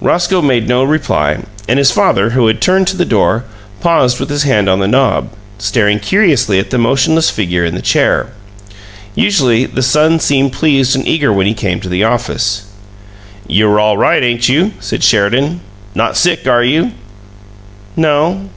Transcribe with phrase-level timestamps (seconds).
[0.00, 1.38] Roscoe made no reply;
[1.68, 3.42] and his father, who had turned to the door,
[3.80, 7.82] paused with his hand on the knob, staring curiously at the motionless figure in the
[7.82, 8.28] chair.
[9.16, 12.66] Usually the son seemed pleased and eager when he came to the office.
[13.48, 15.60] "You're all right, ain't you?" said Sheridan.
[15.92, 16.92] "Not sick, are you?"
[17.96, 18.50] "No."